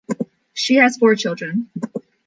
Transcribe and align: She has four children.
She 0.55 0.77
has 0.77 0.97
four 0.97 1.13
children. 1.13 1.69